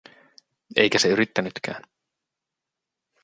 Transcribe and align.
Eikä 0.75 0.99
se 0.99 1.07
yrittänytkään. 1.09 1.81